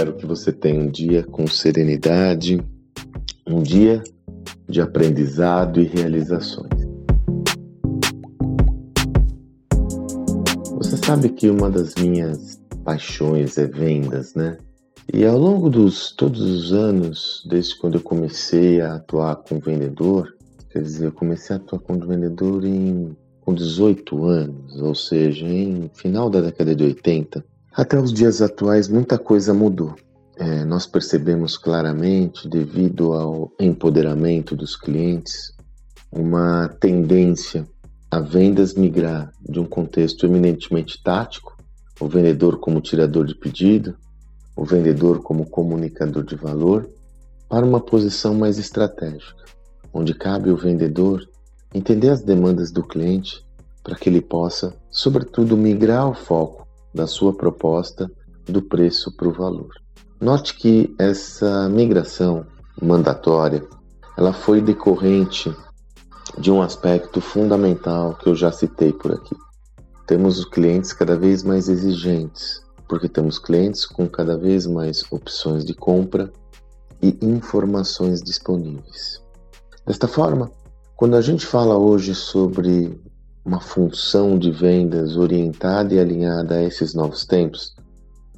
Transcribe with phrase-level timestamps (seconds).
[0.00, 2.58] Espero que você tenha um dia com serenidade,
[3.46, 4.02] um dia
[4.66, 6.70] de aprendizado e realizações.
[10.78, 14.56] Você sabe que uma das minhas paixões é vendas, né?
[15.12, 20.34] E ao longo dos todos os anos, desde quando eu comecei a atuar como vendedor,
[20.70, 25.90] quer dizer, eu comecei a atuar como vendedor em com 18 anos, ou seja, em
[25.92, 29.94] final da década de 80, até os dias atuais muita coisa mudou.
[30.36, 35.52] É, nós percebemos claramente, devido ao empoderamento dos clientes,
[36.10, 37.68] uma tendência
[38.10, 41.56] a vendas migrar de um contexto eminentemente tático,
[42.00, 43.94] o vendedor como tirador de pedido,
[44.56, 46.88] o vendedor como comunicador de valor,
[47.48, 49.44] para uma posição mais estratégica,
[49.92, 51.28] onde cabe ao vendedor
[51.72, 53.44] entender as demandas do cliente
[53.84, 58.10] para que ele possa, sobretudo, migrar o foco da sua proposta
[58.44, 59.70] do preço para o valor.
[60.20, 62.44] Note que essa migração
[62.80, 63.66] mandatória
[64.16, 65.54] ela foi decorrente
[66.38, 69.34] de um aspecto fundamental que eu já citei por aqui.
[70.06, 75.64] Temos os clientes cada vez mais exigentes, porque temos clientes com cada vez mais opções
[75.64, 76.30] de compra
[77.00, 79.22] e informações disponíveis.
[79.86, 80.50] Desta forma,
[80.96, 83.00] quando a gente fala hoje sobre
[83.44, 87.74] uma função de vendas orientada e alinhada a esses novos tempos,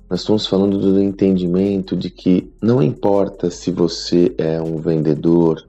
[0.09, 5.62] nós estamos falando do entendimento de que não importa se você é um vendedor,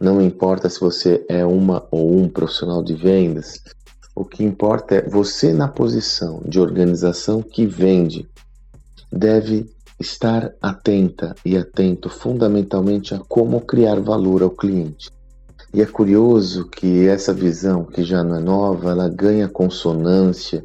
[0.00, 3.62] não importa se você é uma ou um profissional de vendas,
[4.14, 8.28] o que importa é você na posição de organização que vende
[9.10, 9.66] deve
[10.00, 15.10] estar atenta e atento fundamentalmente a como criar valor ao cliente.
[15.74, 20.64] E é curioso que essa visão, que já não é nova, ela ganha consonância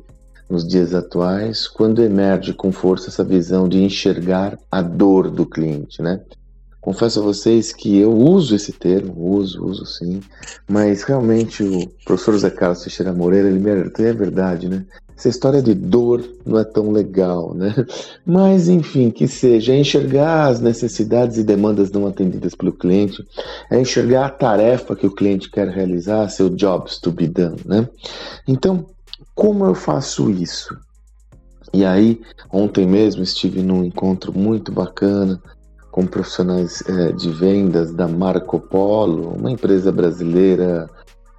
[0.50, 6.02] nos dias atuais quando emerge com força essa visão de enxergar a dor do cliente,
[6.02, 6.22] né?
[6.88, 10.22] Confesso a vocês que eu uso esse termo, uso, uso sim,
[10.70, 14.86] mas realmente o professor José Carlos Teixeira Moreira, ele me é verdade, né?
[15.18, 17.76] Essa história de dor não é tão legal, né?
[18.26, 23.22] Mas, enfim, que seja, é enxergar as necessidades e demandas não atendidas pelo cliente,
[23.70, 27.86] é enxergar a tarefa que o cliente quer realizar, seu jobs to be done, né?
[28.48, 28.86] Então,
[29.36, 30.74] como eu faço isso?
[31.74, 35.38] E aí, ontem mesmo estive num encontro muito bacana
[35.98, 40.88] com profissionais é, de vendas da Marco Polo, uma empresa brasileira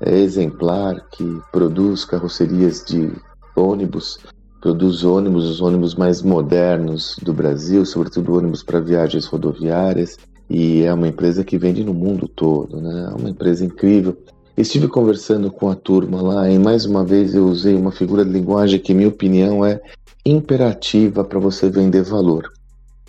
[0.01, 3.13] é, exemplar que produz carrocerias de
[3.55, 4.19] ônibus,
[4.61, 10.19] produz ônibus, os ônibus mais modernos do Brasil, sobretudo ônibus para viagens rodoviárias,
[10.51, 13.13] e é uma empresa que vende no mundo todo, né?
[13.13, 14.17] É uma empresa incrível.
[14.57, 18.33] Estive conversando com a turma lá e mais uma vez eu usei uma figura de
[18.33, 19.81] linguagem que, minha opinião, é
[20.27, 22.58] imperativa para você vender valor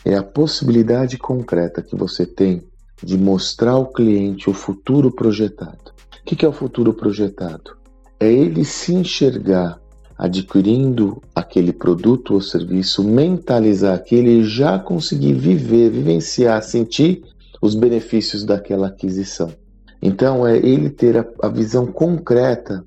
[0.05, 2.63] é a possibilidade concreta que você tem
[3.03, 5.91] de mostrar ao cliente o futuro projetado.
[6.21, 7.77] O que é o futuro projetado?
[8.19, 9.79] É ele se enxergar
[10.17, 17.23] adquirindo aquele produto ou serviço, mentalizar que ele já conseguir viver, vivenciar, sentir
[17.61, 19.49] os benefícios daquela aquisição.
[20.01, 22.85] Então, é ele ter a, a visão concreta.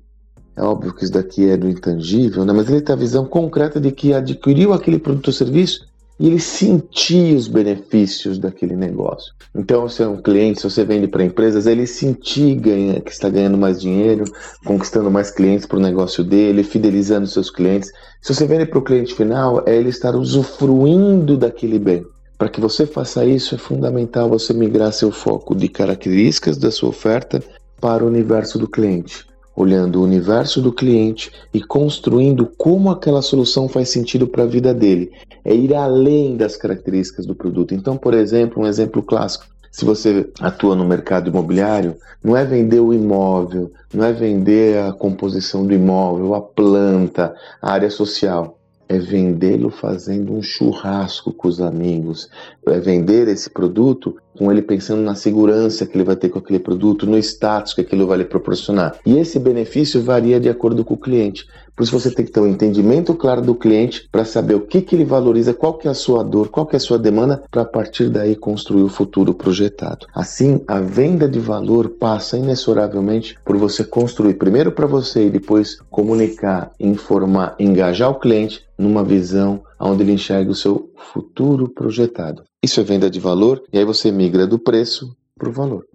[0.55, 2.53] É óbvio que isso daqui é do intangível, né?
[2.53, 5.87] mas ele ter a visão concreta de que adquiriu aquele produto ou serviço
[6.23, 9.33] e ele sentir os benefícios daquele negócio.
[9.53, 13.27] Então, se é um cliente, se você vende para empresas, ele sentir ganha, que está
[13.29, 14.23] ganhando mais dinheiro,
[14.63, 17.91] conquistando mais clientes para o negócio dele, fidelizando seus clientes.
[18.21, 22.05] Se você vende para o cliente final, é ele estar usufruindo daquele bem.
[22.37, 26.87] Para que você faça isso, é fundamental você migrar seu foco de características da sua
[26.87, 27.43] oferta
[27.81, 29.25] para o universo do cliente
[29.55, 34.73] olhando o universo do cliente e construindo como aquela solução faz sentido para a vida
[34.73, 35.11] dele.
[35.45, 37.73] É ir além das características do produto.
[37.73, 39.45] Então, por exemplo, um exemplo clássico.
[39.71, 44.93] Se você atua no mercado imobiliário, não é vender o imóvel, não é vender a
[44.93, 51.59] composição do imóvel, a planta, a área social é vendê-lo fazendo um churrasco com os
[51.59, 52.29] amigos,
[52.67, 56.59] é vender esse produto com ele pensando na segurança que ele vai ter com aquele
[56.59, 58.97] produto, no status que aquilo vai lhe proporcionar.
[59.05, 61.45] E esse benefício varia de acordo com o cliente.
[61.75, 64.81] Por isso você tem que ter um entendimento claro do cliente para saber o que,
[64.81, 67.43] que ele valoriza, qual que é a sua dor, qual que é a sua demanda,
[67.49, 70.05] para a partir daí construir o futuro projetado.
[70.13, 75.77] Assim, a venda de valor passa inexoravelmente por você construir primeiro para você e depois
[75.89, 82.43] comunicar, informar, engajar o cliente numa visão onde ele enxerga o seu futuro projetado.
[82.63, 85.85] Isso é venda de valor e aí você migra do preço para o valor.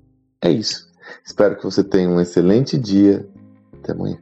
[0.43, 0.89] É isso.
[1.25, 3.27] Espero que você tenha um excelente dia.
[3.73, 4.19] Até amanhã.